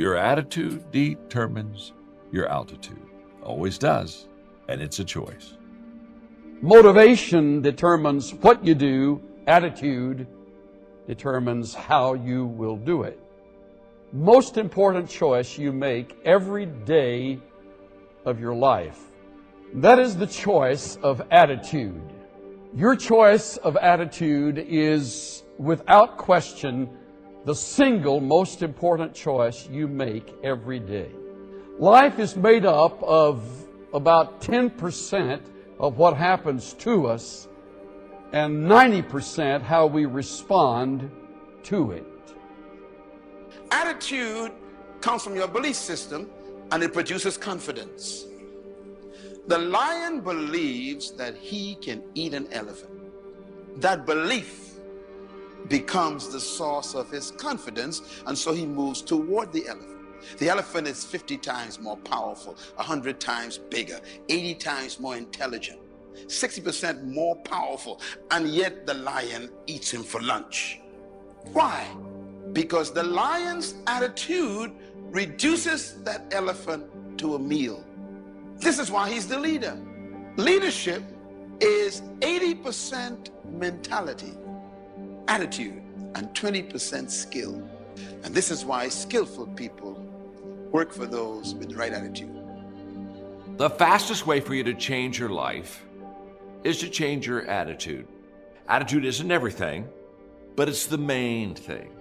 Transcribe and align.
Your 0.00 0.16
attitude 0.16 0.90
determines 0.92 1.92
your 2.32 2.48
altitude. 2.48 3.06
Always 3.42 3.76
does. 3.76 4.28
And 4.66 4.80
it's 4.80 4.98
a 4.98 5.04
choice. 5.04 5.58
Motivation 6.62 7.60
determines 7.60 8.32
what 8.32 8.64
you 8.64 8.74
do, 8.74 9.20
attitude 9.46 10.26
determines 11.06 11.74
how 11.74 12.14
you 12.14 12.46
will 12.46 12.78
do 12.78 13.02
it. 13.02 13.20
Most 14.10 14.56
important 14.56 15.06
choice 15.06 15.58
you 15.58 15.70
make 15.70 16.16
every 16.24 16.64
day 16.64 17.38
of 18.24 18.40
your 18.40 18.54
life. 18.54 19.00
That 19.74 19.98
is 19.98 20.16
the 20.16 20.26
choice 20.26 20.96
of 21.02 21.20
attitude. 21.30 22.00
Your 22.74 22.96
choice 22.96 23.58
of 23.58 23.76
attitude 23.76 24.64
is 24.66 25.42
without 25.58 26.16
question 26.16 26.88
the 27.44 27.54
single 27.54 28.20
most 28.20 28.62
important 28.62 29.14
choice 29.14 29.68
you 29.68 29.88
make 29.88 30.34
every 30.42 30.78
day. 30.78 31.10
Life 31.78 32.18
is 32.18 32.36
made 32.36 32.66
up 32.66 33.02
of 33.02 33.42
about 33.94 34.40
10% 34.42 35.40
of 35.78 35.96
what 35.96 36.16
happens 36.16 36.74
to 36.74 37.06
us 37.06 37.48
and 38.32 38.66
90% 38.66 39.62
how 39.62 39.86
we 39.86 40.04
respond 40.04 41.10
to 41.64 41.92
it. 41.92 42.06
Attitude 43.70 44.52
comes 45.00 45.24
from 45.24 45.34
your 45.34 45.48
belief 45.48 45.76
system 45.76 46.28
and 46.70 46.82
it 46.82 46.92
produces 46.92 47.38
confidence. 47.38 48.26
The 49.46 49.58
lion 49.58 50.20
believes 50.20 51.12
that 51.12 51.34
he 51.34 51.76
can 51.76 52.02
eat 52.14 52.34
an 52.34 52.46
elephant. 52.52 52.92
That 53.80 54.04
belief 54.04 54.69
becomes 55.70 56.28
the 56.28 56.40
source 56.40 56.94
of 56.94 57.10
his 57.10 57.30
confidence, 57.30 58.02
and 58.26 58.36
so 58.36 58.52
he 58.52 58.66
moves 58.66 59.00
toward 59.00 59.52
the 59.52 59.66
elephant. 59.66 59.96
The 60.36 60.50
elephant 60.50 60.86
is 60.86 61.04
50 61.04 61.38
times 61.38 61.80
more 61.80 61.96
powerful, 61.96 62.56
100 62.74 63.18
times 63.18 63.56
bigger, 63.56 64.00
80 64.28 64.54
times 64.56 65.00
more 65.00 65.16
intelligent, 65.16 65.78
60% 66.26 67.04
more 67.04 67.36
powerful, 67.36 68.00
and 68.30 68.48
yet 68.48 68.84
the 68.86 68.94
lion 68.94 69.48
eats 69.66 69.90
him 69.90 70.02
for 70.02 70.20
lunch. 70.20 70.80
Why? 71.52 71.86
Because 72.52 72.92
the 72.92 73.04
lion's 73.04 73.76
attitude 73.86 74.72
reduces 74.96 76.02
that 76.02 76.26
elephant 76.32 76.84
to 77.18 77.36
a 77.36 77.38
meal. 77.38 77.84
This 78.58 78.78
is 78.78 78.90
why 78.90 79.08
he's 79.10 79.26
the 79.26 79.38
leader. 79.38 79.78
Leadership 80.36 81.02
is 81.60 82.02
80% 82.20 83.30
mentality, 83.52 84.32
attitude, 85.30 85.80
and 86.16 86.28
20% 86.34 87.08
skill. 87.08 87.62
And 88.24 88.34
this 88.34 88.50
is 88.50 88.64
why 88.64 88.88
skillful 88.88 89.46
people 89.46 89.92
work 90.72 90.92
for 90.92 91.06
those 91.06 91.54
with 91.54 91.68
the 91.68 91.76
right 91.76 91.92
attitude. 91.92 92.36
The 93.56 93.70
fastest 93.70 94.26
way 94.26 94.40
for 94.40 94.54
you 94.54 94.64
to 94.64 94.74
change 94.74 95.20
your 95.20 95.28
life 95.28 95.86
is 96.64 96.80
to 96.80 96.88
change 96.88 97.28
your 97.28 97.46
attitude. 97.46 98.08
Attitude 98.68 99.04
isn't 99.04 99.30
everything, 99.30 99.88
but 100.56 100.68
it's 100.68 100.86
the 100.86 100.98
main 100.98 101.54
thing. 101.54 101.92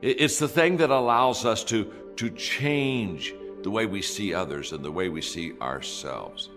It's 0.00 0.38
the 0.38 0.48
thing 0.48 0.76
that 0.76 0.90
allows 0.90 1.44
us 1.44 1.64
to, 1.64 1.92
to 2.14 2.30
change 2.30 3.34
the 3.64 3.70
way 3.70 3.86
we 3.86 4.02
see 4.02 4.32
others 4.32 4.70
and 4.70 4.84
the 4.84 4.92
way 4.92 5.08
we 5.08 5.20
see 5.20 5.58
ourselves. 5.60 6.50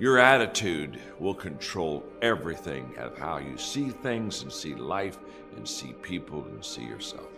Your 0.00 0.18
attitude 0.18 0.98
will 1.18 1.34
control 1.34 2.02
everything 2.22 2.94
of 2.96 3.18
how 3.18 3.36
you 3.36 3.58
see 3.58 3.90
things 3.90 4.42
and 4.42 4.50
see 4.50 4.74
life 4.74 5.18
and 5.56 5.68
see 5.68 5.92
people 6.00 6.42
and 6.46 6.64
see 6.64 6.84
yourself. 6.84 7.28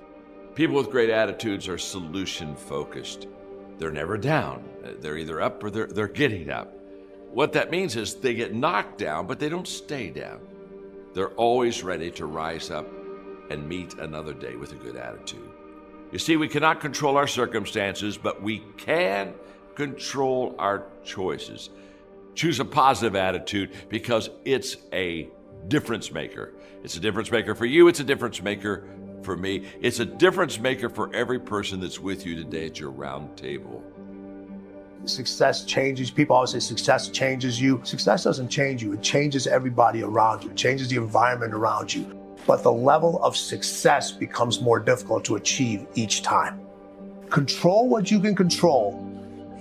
People 0.54 0.76
with 0.76 0.88
great 0.88 1.10
attitudes 1.10 1.66
are 1.66 1.76
solution 1.76 2.54
focused. 2.54 3.26
They're 3.78 3.90
never 3.90 4.16
down. 4.16 4.62
They're 5.00 5.16
either 5.16 5.40
up 5.40 5.64
or 5.64 5.70
they're, 5.70 5.88
they're 5.88 6.06
getting 6.06 6.50
up. 6.50 6.72
What 7.32 7.52
that 7.54 7.72
means 7.72 7.96
is 7.96 8.14
they 8.14 8.34
get 8.34 8.54
knocked 8.54 8.96
down, 8.96 9.26
but 9.26 9.40
they 9.40 9.48
don't 9.48 9.66
stay 9.66 10.10
down. 10.10 10.38
They're 11.14 11.30
always 11.30 11.82
ready 11.82 12.12
to 12.12 12.26
rise 12.26 12.70
up 12.70 12.86
and 13.50 13.68
meet 13.68 13.94
another 13.94 14.34
day 14.34 14.54
with 14.54 14.70
a 14.70 14.76
good 14.76 14.94
attitude. 14.94 15.50
You 16.12 16.20
see, 16.20 16.36
we 16.36 16.46
cannot 16.46 16.80
control 16.80 17.16
our 17.16 17.26
circumstances, 17.26 18.16
but 18.16 18.40
we 18.40 18.60
can 18.76 19.34
control 19.74 20.54
our 20.60 20.84
choices. 21.02 21.70
Choose 22.34 22.60
a 22.60 22.64
positive 22.64 23.14
attitude 23.14 23.72
because 23.88 24.30
it's 24.44 24.76
a 24.92 25.28
difference 25.68 26.10
maker. 26.10 26.54
It's 26.82 26.96
a 26.96 27.00
difference 27.00 27.30
maker 27.30 27.54
for 27.54 27.66
you, 27.66 27.88
it's 27.88 28.00
a 28.00 28.04
difference 28.04 28.42
maker 28.42 28.88
for 29.22 29.36
me. 29.36 29.66
It's 29.80 30.00
a 30.00 30.04
difference 30.04 30.58
maker 30.58 30.88
for 30.88 31.14
every 31.14 31.38
person 31.38 31.80
that's 31.80 32.00
with 32.00 32.26
you 32.26 32.34
today 32.34 32.66
at 32.66 32.80
your 32.80 32.90
round 32.90 33.36
table. 33.36 33.82
Success 35.04 35.64
changes. 35.64 36.10
People 36.10 36.36
always 36.36 36.50
say 36.50 36.60
success 36.60 37.08
changes 37.08 37.60
you. 37.60 37.80
Success 37.84 38.24
doesn't 38.24 38.48
change 38.48 38.82
you, 38.82 38.92
it 38.92 39.02
changes 39.02 39.46
everybody 39.46 40.02
around 40.02 40.44
you, 40.44 40.50
it 40.50 40.56
changes 40.56 40.88
the 40.88 40.96
environment 40.96 41.54
around 41.54 41.92
you. 41.92 42.18
But 42.46 42.62
the 42.62 42.72
level 42.72 43.22
of 43.22 43.36
success 43.36 44.10
becomes 44.10 44.60
more 44.60 44.80
difficult 44.80 45.24
to 45.26 45.36
achieve 45.36 45.86
each 45.94 46.22
time. 46.22 46.60
Control 47.30 47.88
what 47.88 48.10
you 48.10 48.20
can 48.20 48.34
control 48.34 49.08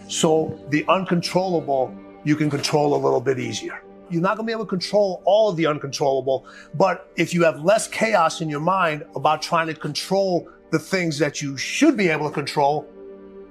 so 0.07 0.59
the 0.69 0.83
uncontrollable 0.89 1.95
you 2.23 2.35
can 2.35 2.49
control 2.49 2.95
a 2.95 2.99
little 3.01 3.21
bit 3.21 3.39
easier. 3.39 3.81
You're 4.09 4.21
not 4.21 4.35
to 4.35 4.43
be 4.43 4.51
able 4.51 4.65
to 4.65 4.69
control 4.69 5.21
all 5.25 5.49
of 5.49 5.55
the 5.55 5.65
uncontrollable, 5.65 6.45
but 6.75 7.09
if 7.15 7.33
you 7.33 7.43
have 7.43 7.63
less 7.63 7.87
chaos 7.87 8.41
in 8.41 8.49
your 8.49 8.59
mind 8.59 9.05
about 9.15 9.41
trying 9.41 9.67
to 9.67 9.73
control 9.73 10.49
the 10.71 10.79
things 10.79 11.17
that 11.19 11.41
you 11.41 11.57
should 11.57 11.95
be 11.95 12.09
able 12.09 12.27
to 12.27 12.33
control, 12.33 12.85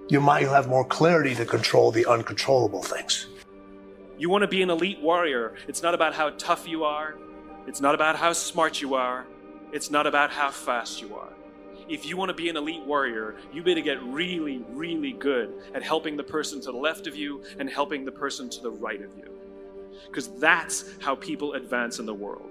you 0.09 0.21
might 0.21 0.47
have 0.47 0.69
more 0.69 0.85
clarity 0.85 1.35
to 1.35 1.47
control 1.47 1.91
the 1.91 2.05
uncontrollable 2.05 2.83
things. 2.83 3.27
You 4.19 4.29
want 4.29 4.43
to 4.43 4.49
be 4.49 4.61
an 4.61 4.69
elite 4.69 5.01
warrior. 5.01 5.55
It's 5.67 5.83
not 5.83 5.95
about 5.95 6.15
how 6.15 6.31
tough 6.31 6.69
you 6.69 6.85
are. 6.85 7.17
It's 7.67 7.81
not 7.81 7.95
about 7.95 8.17
how 8.17 8.33
smart 8.33 8.83
you 8.83 8.95
are. 8.95 9.27
It's 9.73 9.91
not 9.91 10.07
about 10.07 10.31
how 10.31 10.51
fast 10.51 11.01
you 11.01 11.15
are. 11.15 11.33
If 11.91 12.07
you 12.07 12.17
want 12.17 12.31
to 12.31 12.35
be 12.35 12.49
an 12.49 12.57
elite 12.57 12.85
warrior, 12.87 13.37
you 13.53 13.63
better 13.63 13.81
get 13.81 14.03
really, 14.05 14.65
really 14.71 15.13
good 15.13 15.53
at 15.75 15.83
helping 15.83 16.17
the 16.17 16.25
person 16.25 16.61
to 16.63 16.73
the 16.73 16.79
left 16.79 17.07
of 17.07 17.17
you 17.17 17.43
and 17.59 17.69
helping 17.69 18.05
the 18.05 18.13
person 18.13 18.49
to 18.49 18.63
the 18.63 18.71
right 18.71 19.03
of 19.03 19.15
you 19.19 19.41
because 20.07 20.29
that's 20.39 20.85
how 21.01 21.15
people 21.15 21.55
advance 21.55 21.99
in 21.99 22.07
the 22.07 22.15
world. 22.15 22.51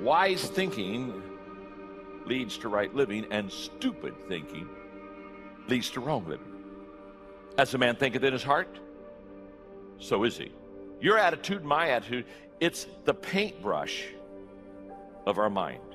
Wise 0.00 0.44
thinking 0.44 1.22
leads 2.26 2.56
to 2.58 2.68
right 2.68 2.94
living, 2.94 3.26
and 3.30 3.50
stupid 3.50 4.14
thinking 4.28 4.68
leads 5.68 5.90
to 5.90 6.00
wrong 6.00 6.26
living. 6.26 6.46
As 7.58 7.74
a 7.74 7.78
man 7.78 7.96
thinketh 7.96 8.22
in 8.22 8.32
his 8.32 8.42
heart, 8.42 8.78
so 9.98 10.24
is 10.24 10.38
he. 10.38 10.52
Your 11.00 11.18
attitude, 11.18 11.64
my 11.64 11.90
attitude, 11.90 12.26
it's 12.60 12.86
the 13.04 13.14
paintbrush 13.14 14.06
of 15.26 15.38
our 15.38 15.50
mind. 15.50 15.89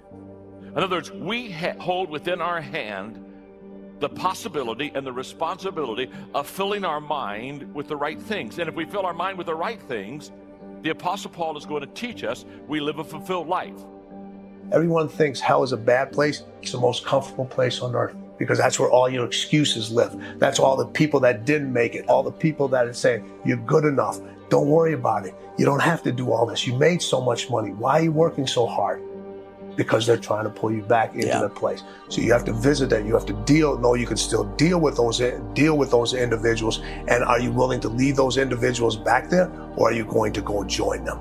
In 0.75 0.83
other 0.83 0.97
words, 0.97 1.11
we 1.11 1.51
ha- 1.51 1.75
hold 1.79 2.09
within 2.09 2.41
our 2.41 2.59
hand 2.59 3.23
the 3.99 4.09
possibility 4.09 4.91
and 4.93 5.07
the 5.07 5.13
responsibility 5.13 6.11
of 6.33 6.47
filling 6.47 6.83
our 6.83 6.99
mind 6.99 7.73
with 7.73 7.87
the 7.87 7.95
right 7.95 8.21
things. 8.21 8.59
And 8.59 8.67
if 8.67 8.75
we 8.75 8.83
fill 8.83 9.05
our 9.05 9.13
mind 9.13 9.37
with 9.37 9.47
the 9.47 9.55
right 9.55 9.81
things, 9.83 10.31
the 10.81 10.89
Apostle 10.89 11.31
Paul 11.31 11.57
is 11.57 11.65
going 11.65 11.81
to 11.81 11.87
teach 11.87 12.25
us 12.25 12.43
we 12.67 12.81
live 12.81 12.99
a 12.99 13.05
fulfilled 13.05 13.47
life. 13.47 13.73
Everyone 14.73 15.07
thinks 15.07 15.39
hell 15.39 15.63
is 15.63 15.71
a 15.71 15.77
bad 15.77 16.11
place. 16.11 16.43
It's 16.61 16.73
the 16.73 16.79
most 16.79 17.05
comfortable 17.05 17.45
place 17.45 17.79
on 17.79 17.95
earth 17.95 18.15
because 18.37 18.57
that's 18.57 18.77
where 18.77 18.89
all 18.89 19.07
your 19.07 19.25
excuses 19.25 19.91
live. 19.91 20.13
That's 20.39 20.59
all 20.59 20.75
the 20.75 20.87
people 20.87 21.21
that 21.21 21.45
didn't 21.45 21.71
make 21.71 21.95
it, 21.95 22.05
all 22.09 22.21
the 22.21 22.31
people 22.31 22.67
that 22.69 22.85
are 22.85 22.93
saying, 22.93 23.31
you're 23.45 23.57
good 23.57 23.85
enough. 23.85 24.19
Don't 24.49 24.67
worry 24.67 24.93
about 24.93 25.25
it. 25.25 25.35
You 25.57 25.63
don't 25.63 25.81
have 25.81 26.03
to 26.03 26.11
do 26.11 26.33
all 26.33 26.45
this. 26.45 26.67
You 26.67 26.75
made 26.75 27.01
so 27.01 27.21
much 27.21 27.49
money. 27.49 27.71
Why 27.71 27.99
are 27.99 28.03
you 28.03 28.11
working 28.11 28.45
so 28.45 28.65
hard? 28.65 29.01
Because 29.75 30.05
they're 30.05 30.17
trying 30.17 30.45
to 30.45 30.49
pull 30.49 30.71
you 30.71 30.81
back 30.81 31.13
into 31.13 31.27
yeah. 31.27 31.41
the 31.41 31.49
place. 31.49 31.83
So 32.09 32.21
you 32.21 32.31
have 32.31 32.45
to 32.45 32.53
visit 32.53 32.89
that. 32.91 33.05
You 33.05 33.13
have 33.13 33.25
to 33.27 33.33
deal. 33.45 33.77
No, 33.77 33.93
you 33.93 34.05
can 34.05 34.17
still 34.17 34.43
deal 34.55 34.79
with 34.79 34.95
those 34.97 35.19
deal 35.53 35.77
with 35.77 35.91
those 35.91 36.13
individuals. 36.13 36.79
And 37.07 37.23
are 37.23 37.39
you 37.39 37.51
willing 37.51 37.79
to 37.81 37.89
leave 37.89 38.15
those 38.15 38.37
individuals 38.37 38.95
back 38.95 39.29
there, 39.29 39.51
or 39.75 39.89
are 39.89 39.93
you 39.93 40.05
going 40.05 40.33
to 40.33 40.41
go 40.41 40.63
join 40.63 41.03
them? 41.03 41.19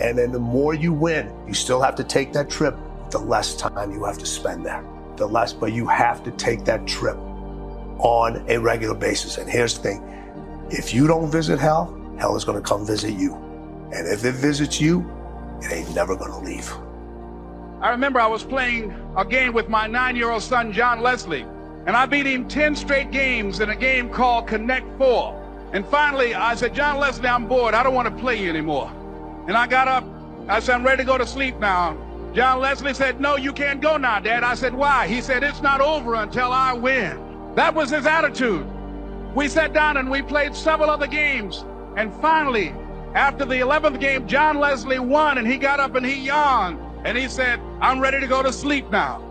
And 0.00 0.16
then 0.16 0.32
the 0.32 0.38
more 0.38 0.74
you 0.74 0.92
win, 0.92 1.32
you 1.46 1.54
still 1.54 1.82
have 1.82 1.96
to 1.96 2.04
take 2.04 2.32
that 2.32 2.48
trip. 2.48 2.76
The 3.10 3.18
less 3.18 3.56
time 3.56 3.90
you 3.92 4.04
have 4.04 4.18
to 4.18 4.26
spend 4.26 4.64
there. 4.66 4.84
The 5.16 5.26
less, 5.26 5.52
but 5.52 5.72
you 5.72 5.86
have 5.86 6.22
to 6.24 6.30
take 6.32 6.64
that 6.66 6.86
trip 6.86 7.16
on 7.98 8.44
a 8.48 8.58
regular 8.58 8.94
basis. 8.94 9.38
And 9.38 9.48
here's 9.50 9.74
the 9.74 9.82
thing: 9.82 10.68
if 10.70 10.94
you 10.94 11.06
don't 11.06 11.30
visit 11.30 11.58
hell, 11.58 11.94
hell 12.18 12.36
is 12.36 12.44
going 12.44 12.62
to 12.62 12.66
come 12.66 12.86
visit 12.86 13.14
you. 13.14 13.34
And 13.92 14.06
if 14.06 14.24
it 14.24 14.34
visits 14.34 14.80
you, 14.80 15.10
it 15.62 15.72
ain't 15.72 15.94
never 15.94 16.14
going 16.14 16.30
to 16.30 16.38
leave. 16.38 16.70
I 17.80 17.90
remember 17.90 18.20
I 18.20 18.26
was 18.26 18.42
playing 18.42 18.92
a 19.16 19.24
game 19.24 19.52
with 19.52 19.68
my 19.68 19.86
nine 19.86 20.16
year 20.16 20.30
old 20.30 20.42
son, 20.42 20.72
John 20.72 21.00
Leslie, 21.00 21.46
and 21.86 21.90
I 21.96 22.06
beat 22.06 22.26
him 22.26 22.48
10 22.48 22.74
straight 22.74 23.12
games 23.12 23.60
in 23.60 23.70
a 23.70 23.76
game 23.76 24.10
called 24.10 24.48
Connect 24.48 24.84
Four. 24.98 25.34
And 25.72 25.86
finally, 25.86 26.34
I 26.34 26.56
said, 26.56 26.74
John 26.74 26.98
Leslie, 26.98 27.28
I'm 27.28 27.46
bored. 27.46 27.74
I 27.74 27.84
don't 27.84 27.94
want 27.94 28.08
to 28.08 28.20
play 28.20 28.42
you 28.42 28.50
anymore. 28.50 28.90
And 29.46 29.56
I 29.56 29.68
got 29.68 29.86
up. 29.86 30.04
I 30.48 30.58
said, 30.58 30.74
I'm 30.74 30.84
ready 30.84 31.04
to 31.04 31.06
go 31.06 31.18
to 31.18 31.26
sleep 31.26 31.56
now. 31.60 31.96
John 32.34 32.58
Leslie 32.58 32.94
said, 32.94 33.20
No, 33.20 33.36
you 33.36 33.52
can't 33.52 33.80
go 33.80 33.96
now, 33.96 34.18
Dad. 34.18 34.42
I 34.42 34.54
said, 34.54 34.74
Why? 34.74 35.06
He 35.06 35.20
said, 35.20 35.44
It's 35.44 35.62
not 35.62 35.80
over 35.80 36.14
until 36.14 36.50
I 36.50 36.72
win. 36.72 37.54
That 37.54 37.74
was 37.76 37.90
his 37.90 38.06
attitude. 38.06 38.66
We 39.36 39.46
sat 39.46 39.72
down 39.72 39.98
and 39.98 40.10
we 40.10 40.22
played 40.22 40.56
several 40.56 40.90
other 40.90 41.06
games. 41.06 41.64
And 41.96 42.12
finally, 42.14 42.74
after 43.14 43.44
the 43.44 43.56
11th 43.56 44.00
game, 44.00 44.26
John 44.26 44.58
Leslie 44.58 44.98
won 44.98 45.38
and 45.38 45.46
he 45.46 45.58
got 45.58 45.78
up 45.78 45.94
and 45.94 46.04
he 46.04 46.26
yawned 46.26 46.80
and 47.04 47.16
he 47.16 47.28
said, 47.28 47.60
I'm 47.80 48.00
ready 48.00 48.20
to 48.20 48.26
go 48.26 48.42
to 48.42 48.52
sleep 48.52 48.90
now. 48.90 49.22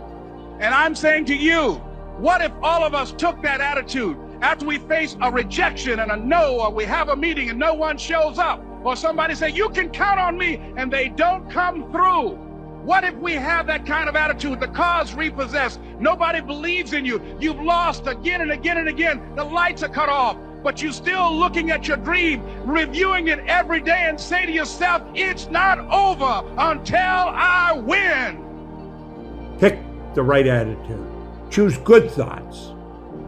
And 0.59 0.73
I'm 0.73 0.95
saying 0.95 1.25
to 1.25 1.35
you, 1.35 1.73
what 2.17 2.41
if 2.41 2.51
all 2.63 2.83
of 2.83 2.95
us 2.95 3.11
took 3.11 3.41
that 3.43 3.61
attitude 3.61 4.17
after 4.41 4.65
we 4.65 4.79
face 4.79 5.15
a 5.21 5.31
rejection 5.31 5.99
and 5.99 6.11
a 6.11 6.17
no, 6.17 6.61
or 6.61 6.71
we 6.71 6.85
have 6.85 7.09
a 7.09 7.15
meeting 7.15 7.49
and 7.49 7.59
no 7.59 7.73
one 7.73 7.97
shows 7.97 8.39
up, 8.39 8.63
or 8.83 8.95
somebody 8.95 9.35
say, 9.35 9.49
You 9.49 9.69
can 9.69 9.89
count 9.89 10.19
on 10.19 10.37
me, 10.37 10.55
and 10.77 10.91
they 10.91 11.09
don't 11.09 11.49
come 11.49 11.91
through? 11.91 12.37
What 12.83 13.03
if 13.03 13.15
we 13.15 13.33
have 13.33 13.67
that 13.67 13.85
kind 13.85 14.07
of 14.07 14.15
attitude? 14.15 14.59
The 14.59 14.67
car's 14.69 15.13
repossessed. 15.13 15.79
Nobody 15.99 16.39
believes 16.39 16.93
in 16.93 17.05
you. 17.05 17.21
You've 17.39 17.59
lost 17.59 18.07
again 18.07 18.41
and 18.41 18.51
again 18.51 18.77
and 18.77 18.87
again. 18.87 19.35
The 19.35 19.43
lights 19.43 19.83
are 19.83 19.89
cut 19.89 20.07
off, 20.07 20.37
but 20.67 20.81
you're 20.81 20.91
still 20.91 21.33
looking 21.33 21.71
at 21.71 21.87
your 21.87 21.95
dream, 21.95 22.43
reviewing 22.65 23.29
it 23.29 23.39
every 23.47 23.79
day, 23.79 24.07
and 24.09 24.19
say 24.19 24.45
to 24.45 24.51
yourself, 24.51 25.01
It's 25.15 25.47
not 25.47 25.79
over 25.79 26.45
until 26.57 26.99
I 26.99 27.71
win. 27.71 29.55
Pick 29.59 29.79
the 30.13 30.21
right 30.21 30.45
attitude. 30.45 31.07
Choose 31.49 31.77
good 31.77 32.11
thoughts. 32.11 32.73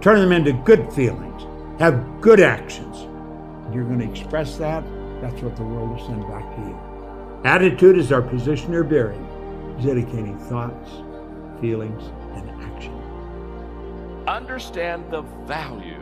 Turn 0.02 0.20
them 0.20 0.34
into 0.34 0.52
good 0.52 0.92
feelings. 0.92 1.42
Have 1.80 2.20
good 2.20 2.42
actions. 2.42 3.08
You're 3.74 3.86
going 3.86 4.00
to 4.00 4.12
express 4.12 4.58
that. 4.58 4.84
That's 5.22 5.42
what 5.42 5.56
the 5.56 5.64
world 5.64 5.92
will 5.92 6.08
send 6.08 6.28
back 6.28 6.44
to 6.58 6.62
you. 6.62 6.78
Attitude 7.46 7.98
is 7.98 8.12
our 8.12 8.22
position 8.22 8.76
or 8.76 8.84
bearing, 8.84 9.26
dedicating 9.82 10.38
thoughts, 10.38 10.90
feelings, 11.62 12.04
and 12.34 12.50
action. 12.66 12.94
Understand 14.28 15.10
the 15.10 15.22
value 15.48 15.99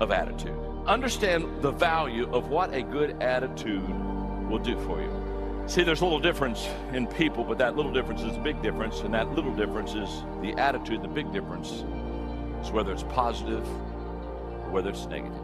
of 0.00 0.10
attitude. 0.10 0.58
Understand 0.86 1.62
the 1.62 1.70
value 1.70 2.30
of 2.32 2.48
what 2.48 2.74
a 2.74 2.82
good 2.82 3.22
attitude 3.22 3.88
will 4.48 4.58
do 4.58 4.78
for 4.80 5.00
you. 5.00 5.10
See, 5.66 5.82
there's 5.82 6.02
a 6.02 6.04
little 6.04 6.20
difference 6.20 6.68
in 6.92 7.06
people, 7.06 7.42
but 7.42 7.56
that 7.58 7.74
little 7.74 7.92
difference 7.92 8.20
is 8.20 8.36
a 8.36 8.40
big 8.40 8.60
difference, 8.60 9.00
and 9.00 9.14
that 9.14 9.30
little 9.30 9.54
difference 9.54 9.94
is 9.94 10.22
the 10.42 10.52
attitude. 10.58 11.02
The 11.02 11.08
big 11.08 11.32
difference 11.32 11.84
is 12.62 12.70
whether 12.70 12.92
it's 12.92 13.04
positive 13.04 13.66
or 13.66 14.70
whether 14.70 14.90
it's 14.90 15.06
negative. 15.06 15.40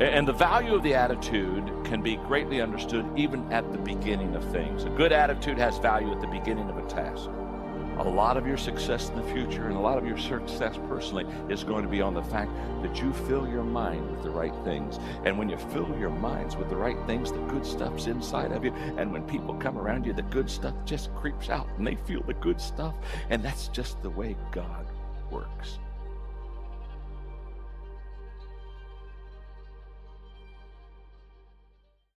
And 0.00 0.28
the 0.28 0.32
value 0.32 0.74
of 0.74 0.84
the 0.84 0.94
attitude 0.94 1.64
can 1.84 2.00
be 2.02 2.16
greatly 2.16 2.60
understood 2.60 3.06
even 3.16 3.50
at 3.52 3.72
the 3.72 3.78
beginning 3.78 4.36
of 4.36 4.44
things. 4.52 4.84
A 4.84 4.90
good 4.90 5.10
attitude 5.10 5.58
has 5.58 5.78
value 5.78 6.12
at 6.12 6.20
the 6.20 6.26
beginning 6.28 6.68
of 6.68 6.78
a 6.78 6.86
task. 6.86 7.28
A 7.98 8.02
lot 8.02 8.36
of 8.36 8.46
your 8.46 8.56
success 8.56 9.08
in 9.08 9.16
the 9.16 9.22
future 9.32 9.66
and 9.66 9.76
a 9.76 9.80
lot 9.80 9.96
of 9.96 10.06
your 10.06 10.18
success 10.18 10.78
personally 10.88 11.26
is 11.48 11.64
going 11.64 11.82
to 11.82 11.88
be 11.88 12.02
on 12.02 12.14
the 12.14 12.22
fact 12.22 12.50
that 12.82 13.00
you 13.00 13.12
fill 13.12 13.48
your 13.48 13.64
mind 13.64 14.10
with 14.10 14.22
the 14.22 14.30
right 14.30 14.54
things. 14.64 14.98
And 15.24 15.38
when 15.38 15.48
you 15.48 15.56
fill 15.56 15.88
your 15.98 16.10
minds 16.10 16.56
with 16.56 16.68
the 16.68 16.76
right 16.76 16.98
things, 17.06 17.32
the 17.32 17.38
good 17.46 17.64
stuff's 17.64 18.06
inside 18.06 18.52
of 18.52 18.64
you. 18.64 18.72
And 18.98 19.12
when 19.12 19.22
people 19.22 19.54
come 19.54 19.78
around 19.78 20.04
you, 20.04 20.12
the 20.12 20.22
good 20.22 20.50
stuff 20.50 20.74
just 20.84 21.14
creeps 21.14 21.48
out 21.48 21.68
and 21.78 21.86
they 21.86 21.96
feel 21.96 22.22
the 22.22 22.34
good 22.34 22.60
stuff. 22.60 22.94
And 23.30 23.42
that's 23.42 23.68
just 23.68 24.02
the 24.02 24.10
way 24.10 24.36
God 24.52 24.86
works. 25.30 25.78